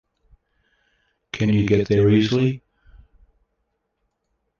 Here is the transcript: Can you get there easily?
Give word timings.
Can 1.31 1.49
you 1.49 1.67
get 1.67 1.87
there 1.87 2.09
easily? 2.09 2.63